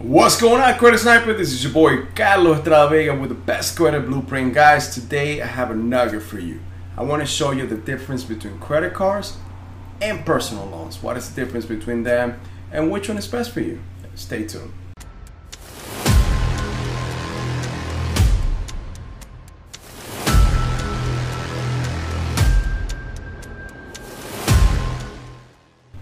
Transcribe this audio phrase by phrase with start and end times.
[0.00, 1.32] What's going on, Credit Sniper?
[1.34, 4.54] This is your boy Carlos Estrada Vega with the best credit blueprint.
[4.54, 6.60] Guys, today I have a nugget for you.
[6.96, 9.38] I want to show you the difference between credit cards
[10.00, 11.02] and personal loans.
[11.02, 12.38] What is the difference between them
[12.70, 13.80] and which one is best for you?
[14.14, 14.72] Stay tuned.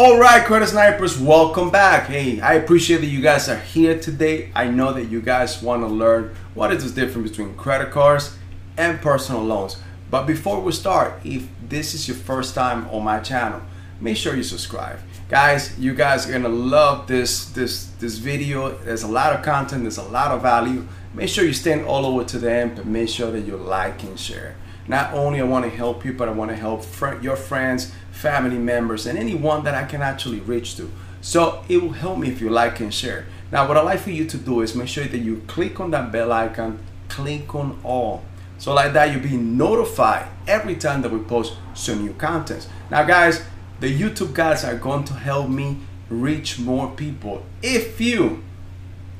[0.00, 2.06] All right, credit snipers, welcome back.
[2.06, 4.52] Hey, I appreciate that you guys are here today.
[4.54, 8.38] I know that you guys want to learn what is the difference between credit cards
[8.76, 9.76] and personal loans.
[10.08, 13.60] But before we start, if this is your first time on my channel,
[14.00, 15.00] make sure you subscribe.
[15.28, 18.78] Guys, you guys are gonna love this this this video.
[18.78, 20.86] There's a lot of content, there's a lot of value.
[21.12, 24.04] Make sure you stand all over to the end, but make sure that you like
[24.04, 24.54] and share.
[24.88, 27.92] Not only I want to help you, but I want to help fr- your friends,
[28.10, 30.90] family members, and anyone that I can actually reach to.
[31.20, 33.26] So it will help me if you like and share.
[33.52, 35.90] Now, what I'd like for you to do is make sure that you click on
[35.90, 38.24] that bell icon, click on all.
[38.56, 42.68] So like that, you'll be notified every time that we post some new content.
[42.90, 43.44] Now, guys,
[43.80, 48.42] the YouTube guys are going to help me reach more people if you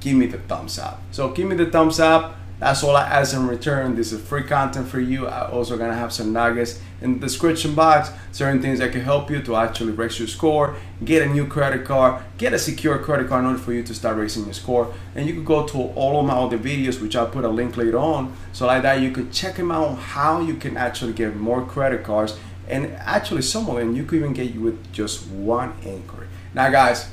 [0.00, 1.03] give me the thumbs up.
[1.10, 3.94] So give me the thumbs up that's all I ask in return.
[3.94, 5.28] This is free content for you.
[5.28, 9.30] I also gonna have some nuggets in the description box, certain things that can help
[9.30, 13.28] you to actually raise your score, get a new credit card, get a secure credit
[13.28, 14.92] card in order for you to start raising your score.
[15.14, 17.76] And you can go to all of my other videos, which I'll put a link
[17.76, 18.36] later on.
[18.52, 22.02] So like that, you could check them out how you can actually get more credit
[22.02, 22.36] cards.
[22.66, 26.26] And actually some of them you could even get you with just one inquiry.
[26.54, 27.08] Now guys,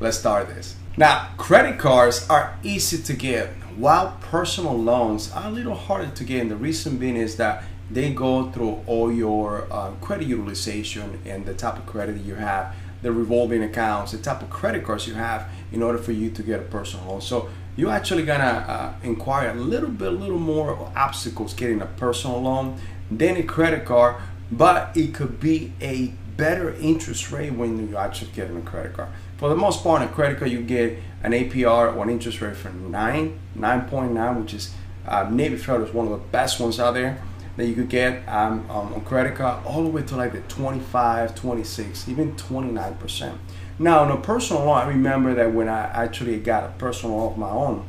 [0.00, 0.76] let's start this.
[0.98, 6.24] Now, credit cards are easy to get while personal loans are a little harder to
[6.24, 11.20] get, and the reason being is that they go through all your uh, credit utilization
[11.24, 15.06] and the type of credit you have, the revolving accounts, the type of credit cards
[15.06, 17.20] you have in order for you to get a personal loan.
[17.20, 21.86] So you're actually gonna uh, inquire a little bit, a little more obstacles getting a
[21.86, 24.16] personal loan than a credit card,
[24.50, 29.10] but it could be a better interest rate when you actually get a credit card.
[29.36, 32.40] For the most part, on a credit card, you get an APR or an interest
[32.40, 34.74] rate for 9, 9.9, which is
[35.06, 37.22] uh, Navy Federal is one of the best ones out there
[37.56, 40.40] that you could get um, um, on credit card, all the way to like the
[40.42, 43.38] 25, 26, even 29%.
[43.78, 47.32] Now, on a personal loan, I remember that when I actually got a personal loan
[47.32, 47.86] of my own,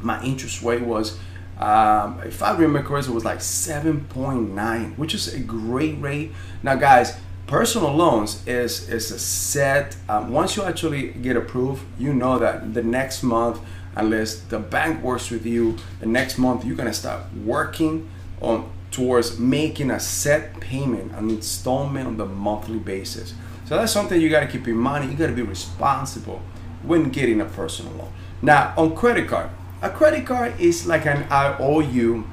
[0.00, 1.18] my interest rate was
[1.58, 6.32] um, if I remember correctly, it was like 7.9, which is a great rate.
[6.62, 12.12] Now, guys, personal loans is is a set um, once you actually get approved you
[12.12, 13.60] know that the next month
[13.94, 18.08] unless the bank works with you the next month you're going to start working
[18.40, 23.34] on towards making a set payment an installment on the monthly basis.
[23.66, 26.40] So that's something you got to keep in mind you got to be responsible
[26.82, 28.12] when getting a personal loan.
[28.42, 29.50] Now on credit card
[29.82, 32.24] a credit card is like an iou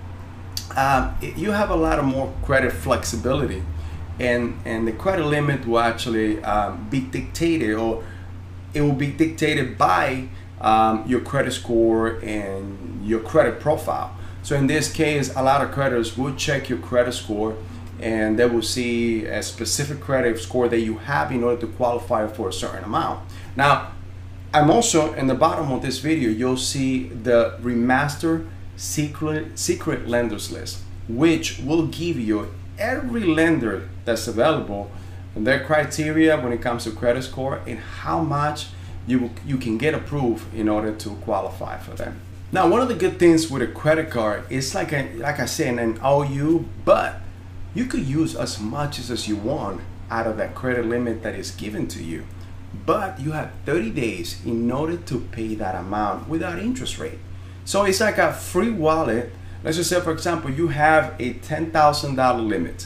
[0.76, 3.62] um, you have a lot of more credit flexibility
[4.20, 8.04] and and the credit limit will actually um, be dictated or
[8.74, 10.28] it will be dictated by
[10.62, 14.16] um, your credit score and your credit profile.
[14.42, 17.56] So in this case, a lot of creditors will check your credit score
[18.00, 22.28] and they will see a specific credit score that you have in order to qualify
[22.28, 23.22] for a certain amount.
[23.56, 23.92] Now,
[24.54, 30.52] I'm also in the bottom of this video, you'll see the remaster secret secret lenders
[30.52, 34.92] list, which will give you every lender that's available
[35.36, 38.68] and their criteria when it comes to credit score and how much
[39.08, 42.20] you you can get approved in order to qualify for them.
[42.52, 45.46] Now, one of the good things with a credit card is like a like I
[45.46, 47.20] said an OU, but
[47.74, 49.82] you could use as much as you want
[50.12, 52.26] out of that credit limit that is given to you.
[52.86, 57.20] But you have 30 days in order to pay that amount without interest rate.
[57.66, 59.32] So it's like a free wallet
[59.64, 62.86] Let's just say, for example, you have a $10,000 limit.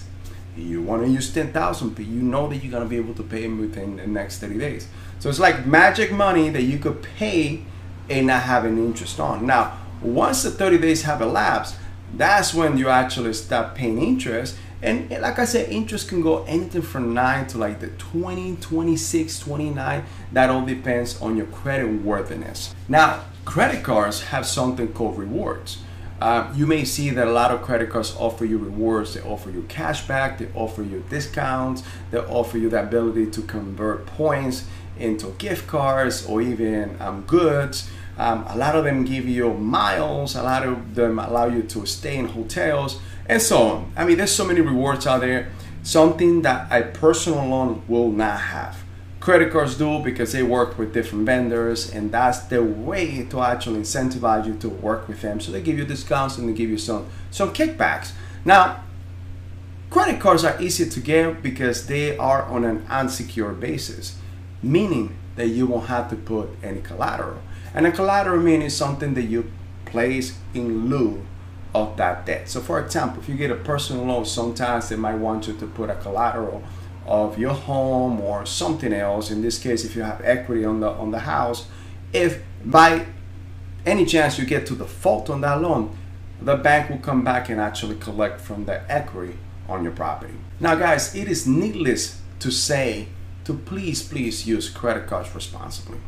[0.58, 3.24] You want to use 10,000, but you know that you're going to be able to
[3.24, 4.88] pay them within the next 30 days.
[5.20, 7.64] So it's like magic money that you could pay
[8.10, 9.46] and not have an interest on.
[9.46, 11.76] Now, once the 30 days have elapsed,
[12.16, 14.58] that's when you actually start paying interest.
[14.82, 19.40] And like I said, interest can go anything from 9 to like the 20, 26,
[19.40, 20.06] 29.
[20.32, 22.76] That all depends on your credit worthiness.
[22.88, 25.80] Now, credit cards have something called rewards.
[26.20, 29.52] Uh, you may see that a lot of credit cards offer you rewards, they offer
[29.52, 34.66] you cash back, they offer you discounts, they offer you the ability to convert points
[34.98, 37.90] into gift cards or even um, goods.
[38.18, 41.86] Um, a lot of them give you miles, a lot of them allow you to
[41.86, 43.92] stay in hotels, and so on.
[43.96, 45.52] I mean, there's so many rewards out there.
[45.84, 48.84] Something that a personal loan will not have.
[49.28, 53.78] Credit cards do because they work with different vendors and that's the way to actually
[53.78, 55.38] incentivize you to work with them.
[55.42, 58.14] So they give you discounts and they give you some some kickbacks.
[58.46, 58.86] Now
[59.90, 64.16] credit cards are easy to get because they are on an unsecured basis
[64.64, 67.42] meaning that you won't have to put any collateral.
[67.74, 69.52] And a collateral means something that you
[69.84, 71.26] place in lieu
[71.76, 72.48] of that debt.
[72.48, 75.68] So for example if you get a personal loan sometimes they might want you to
[75.68, 76.64] put a collateral
[77.08, 79.32] of your home or something else.
[79.32, 81.68] In this case if you have equity on the on the house
[82.14, 83.06] if by
[83.86, 85.98] any chance you get to default on that loan
[86.42, 89.38] the bank will come back and actually collect from the equity
[89.68, 90.34] on your property.
[90.60, 93.08] Now guys it is needless to say
[93.46, 96.00] to please please use credit cards responsibly.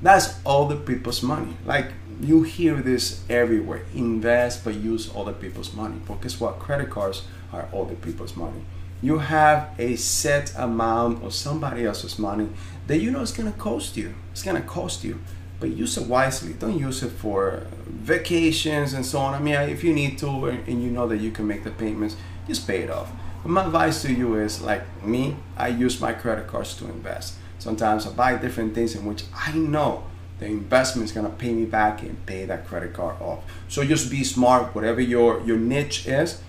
[0.00, 1.56] That's other people's money.
[1.64, 3.84] Like you hear this everywhere.
[3.94, 6.00] Invest but use other people's money.
[6.06, 6.58] But guess what?
[6.58, 7.22] Credit cards
[7.52, 8.62] are other people's money
[9.02, 12.48] you have a set amount of somebody else's money
[12.86, 14.14] that you know is going to cost you.
[14.30, 15.18] It's going to cost you,
[15.58, 16.52] but use it wisely.
[16.52, 19.34] Don't use it for vacations and so on.
[19.34, 22.16] I mean, if you need to and you know that you can make the payments,
[22.46, 23.10] just pay it off.
[23.42, 27.34] But my advice to you is like me, I use my credit cards to invest.
[27.58, 30.04] Sometimes I buy different things in which I know
[30.38, 33.40] the investment is going to pay me back and pay that credit card off.
[33.68, 36.40] So just be smart, whatever your, your niche is,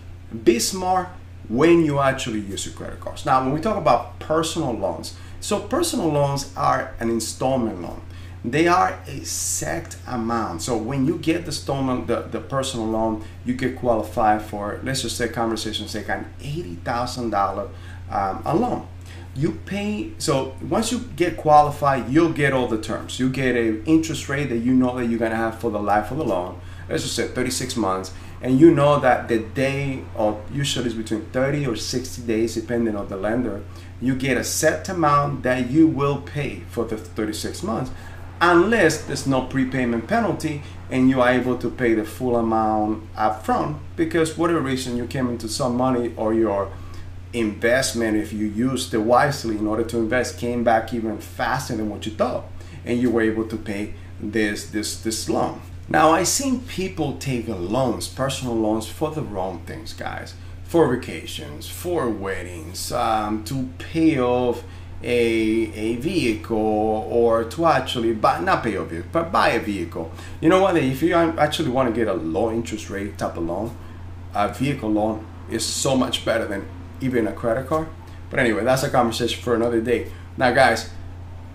[0.43, 1.09] be smart
[1.49, 3.25] when you actually use your credit cards.
[3.25, 8.01] Now, when we talk about personal loans, so personal loans are an installment loan.
[8.45, 10.61] They are a set amount.
[10.61, 15.01] So when you get the installment, the, the personal loan, you get qualified for, let's
[15.01, 17.69] just say conversation sake, an $80,000
[18.09, 18.87] um, a loan.
[19.35, 23.19] You pay, so once you get qualified, you'll get all the terms.
[23.19, 26.11] You get a interest rate that you know that you're gonna have for the life
[26.11, 26.59] of the loan.
[26.87, 28.13] Let's just say 36 months
[28.43, 32.95] and you know that the day or usually is between 30 or 60 days depending
[32.95, 33.63] on the lender
[34.01, 37.89] you get a set amount that you will pay for the 36 months
[38.41, 40.61] unless there's no prepayment penalty
[40.91, 45.07] and you are able to pay the full amount up front because whatever reason you
[45.07, 46.69] came into some money or your
[47.31, 51.89] investment if you used it wisely in order to invest came back even faster than
[51.89, 52.43] what you thought
[52.85, 57.47] and you were able to pay this this this loan now, I've seen people take
[57.47, 60.33] loans, personal loans, for the wrong things, guys.
[60.63, 64.63] For vacations, for weddings, um, to pay off
[65.03, 70.11] a, a vehicle or to actually buy, not pay off vehicle, but buy a vehicle.
[70.41, 70.77] You know what?
[70.77, 73.75] If you actually want to get a low interest rate type of loan,
[74.33, 76.65] a vehicle loan is so much better than
[77.01, 77.87] even a credit card.
[78.29, 80.11] But anyway, that's a conversation for another day.
[80.37, 80.89] Now, guys,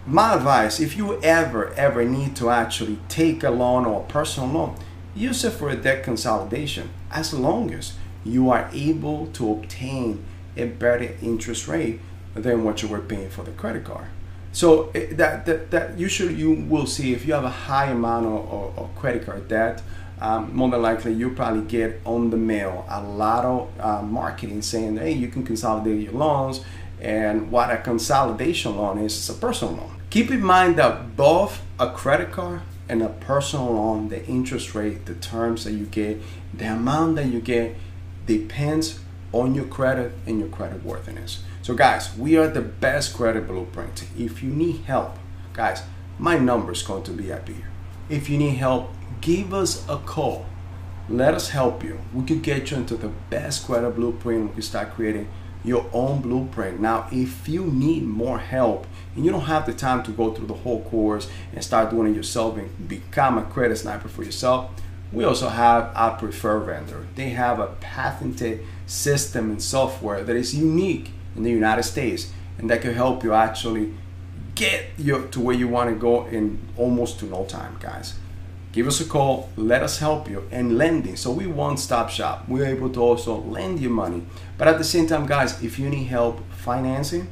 [0.08, 4.48] my advice if you ever ever need to actually take a loan or a personal
[4.48, 4.74] loan
[5.14, 6.88] use it for a debt consolidation.
[7.10, 7.94] As long as
[8.24, 10.24] you are able to obtain
[10.56, 12.00] a better interest rate
[12.34, 14.06] than what you were paying for the credit card.
[14.52, 18.26] So eh, that, that, that usually you will see if you have a high amount
[18.26, 19.82] of, of, of credit card debt
[20.20, 24.62] um, more than likely you probably get on the mail a lot of uh, marketing
[24.62, 26.64] saying hey you can consolidate your loans
[27.00, 31.60] and what a consolidation loan is is a personal loan Keep in mind that both
[31.78, 36.22] a credit card and a personal loan, the interest rate, the terms that you get,
[36.54, 37.76] the amount that you get
[38.24, 39.00] depends
[39.32, 41.42] on your credit and your credit worthiness.
[41.60, 44.06] So, guys, we are the best credit blueprint.
[44.16, 45.18] If you need help,
[45.52, 45.82] guys,
[46.18, 47.68] my number is going to be up here.
[48.08, 50.46] If you need help, give us a call.
[51.10, 52.00] Let us help you.
[52.14, 54.48] We could get you into the best credit blueprint.
[54.48, 55.28] We can start creating
[55.68, 56.80] your own blueprint.
[56.80, 60.46] Now, if you need more help and you don't have the time to go through
[60.46, 64.70] the whole course and start doing it yourself and become a credit sniper for yourself,
[65.12, 67.06] we also have a preferred vendor.
[67.14, 72.68] They have a patented system and software that is unique in the United States and
[72.70, 73.94] that can help you actually
[74.54, 78.14] get you to where you want to go in almost to no time, guys
[78.78, 80.46] give us a call let us help you.
[80.52, 82.48] And lending so we one stop shop.
[82.48, 84.22] We're able to also lend you money.
[84.56, 87.26] But at the same time guys if you need help financing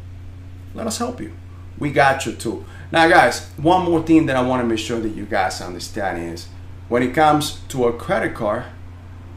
[0.75, 1.33] let us help you.
[1.79, 2.65] We got you too.
[2.91, 6.21] Now guys one more thing that i want to make sure that you guys understand
[6.21, 6.49] is
[6.89, 8.65] when it comes to a credit card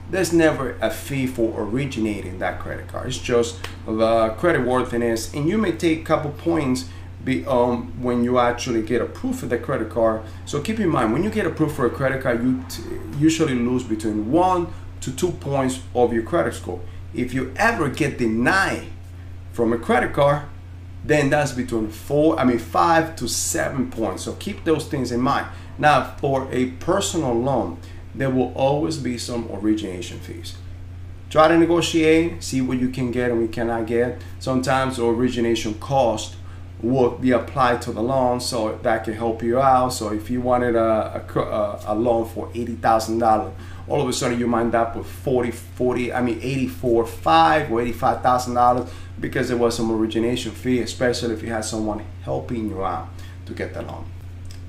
[0.09, 3.09] there's never a fee for originating that credit card.
[3.09, 5.31] It's just the credit worthiness.
[5.35, 6.85] And you may take a couple points
[7.23, 10.21] be um, when you actually get approved for the credit card.
[10.45, 12.83] So keep in mind, when you get approved for a credit card, you t-
[13.17, 14.71] usually lose between one
[15.01, 16.79] to two points of your credit score.
[17.13, 18.87] If you ever get denied
[19.51, 20.43] from a credit card,
[21.03, 24.23] then that's between four, I mean five to seven points.
[24.23, 25.47] So keep those things in mind.
[25.77, 27.79] Now, for a personal loan,
[28.13, 30.55] there will always be some origination fees.
[31.29, 34.21] Try to negotiate, see what you can get and we cannot get.
[34.39, 36.35] Sometimes the origination cost
[36.81, 39.89] will be applied to the loan so that can help you out.
[39.89, 43.53] So if you wanted a, a, a loan for $80000
[43.89, 47.71] all of a sudden you might end up with 40 40 i mean 84 5
[47.71, 52.85] or $85000 because there was some origination fee especially if you had someone helping you
[52.85, 53.09] out
[53.45, 54.05] to get the loan.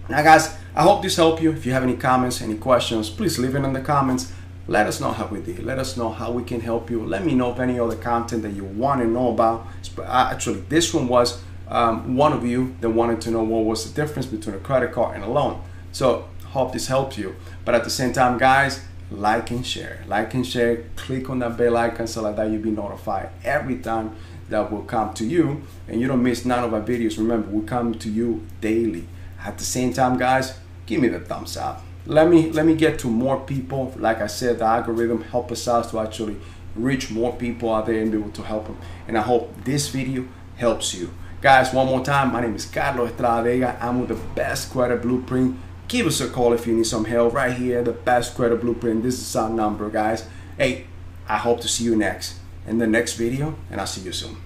[0.09, 1.52] Now guys i hope this helped you.
[1.52, 4.33] If you have any comments any questions please leave it in the comments.
[4.67, 5.64] Let us know how we did.
[5.64, 7.05] Let us know how we can help you.
[7.05, 9.67] Let me know if any other content that you want to know about.
[9.99, 13.90] Uh, actually this one was um, one of you that wanted to know what was
[13.90, 15.62] the difference between a credit card and a loan.
[15.92, 17.36] So hope this helps you.
[17.64, 20.04] But at the same time, guys, like and share.
[20.06, 20.84] Like and share.
[20.96, 24.16] Click on that bell icon so that you'll be notified every time
[24.48, 27.18] that will come to you and you don't miss none of our videos.
[27.18, 29.06] Remember, we come to you daily.
[29.44, 31.82] At the same time, guys, give me the thumbs up.
[32.06, 33.92] Let me let me get to more people.
[33.96, 36.36] Like I said, the algorithm help us out to actually
[36.74, 38.78] reach more people out there and be able to help them.
[39.06, 41.10] And I hope this video helps you.
[41.42, 43.78] Guys, one more time, my name is Carlos Estrada Vega.
[43.80, 45.56] I'm with the Best Credit Blueprint.
[45.88, 49.02] Give us a call if you need some help right here, the Best Credit Blueprint.
[49.02, 50.26] This is our number, guys.
[50.59, 50.87] Hey,
[51.26, 54.37] I hope to see you next in the next video, and I'll see you soon.